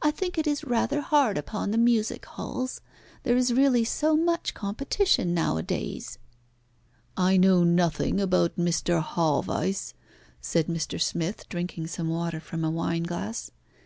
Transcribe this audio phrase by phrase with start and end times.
[0.00, 2.80] I think it is rather hard upon the music halls.
[3.24, 6.16] There is really so much competition nowadays!"
[7.14, 9.02] "I know nothing about Mr.
[9.02, 9.92] Haweis,"
[10.40, 10.98] said Mr.
[10.98, 13.50] Smith, drinking some water from a wineglass.